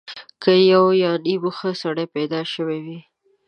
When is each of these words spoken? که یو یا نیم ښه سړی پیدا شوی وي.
که 0.41 0.51
یو 0.71 0.85
یا 1.03 1.11
نیم 1.25 1.43
ښه 1.57 1.69
سړی 1.81 2.05
پیدا 2.15 2.39
شوی 2.53 2.79
وي. 2.85 2.99